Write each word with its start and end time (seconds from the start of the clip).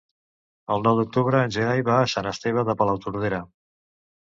El 0.75 0.85
nou 0.87 0.97
d'octubre 0.99 1.41
en 1.49 1.53
Gerai 1.57 1.85
va 1.91 1.99
a 1.99 2.09
Sant 2.15 2.31
Esteve 2.33 2.65
de 2.73 2.77
Palautordera. 2.83 3.45